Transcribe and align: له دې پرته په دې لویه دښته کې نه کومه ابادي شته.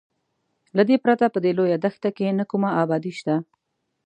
له 0.77 0.83
دې 0.89 0.95
پرته 1.03 1.25
په 1.33 1.39
دې 1.43 1.51
لویه 1.57 1.77
دښته 1.83 2.09
کې 2.17 2.35
نه 2.39 2.45
کومه 2.51 2.69
ابادي 2.83 3.13
شته. 3.19 3.35